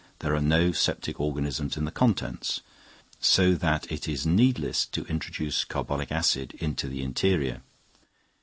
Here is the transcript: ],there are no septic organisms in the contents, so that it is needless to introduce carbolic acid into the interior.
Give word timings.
],there 0.21 0.33
are 0.35 0.41
no 0.41 0.71
septic 0.71 1.19
organisms 1.19 1.77
in 1.77 1.85
the 1.85 1.91
contents, 1.91 2.61
so 3.19 3.53
that 3.53 3.85
it 3.91 4.07
is 4.07 4.25
needless 4.25 4.83
to 4.87 5.05
introduce 5.05 5.63
carbolic 5.63 6.11
acid 6.11 6.55
into 6.55 6.87
the 6.87 7.03
interior. 7.03 7.61